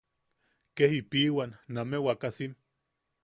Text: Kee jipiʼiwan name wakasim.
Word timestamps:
Kee 0.75 0.89
jipiʼiwan 0.93 1.51
name 1.75 1.97
wakasim. 2.05 2.51